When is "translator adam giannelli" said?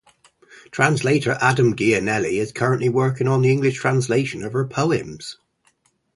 0.71-2.39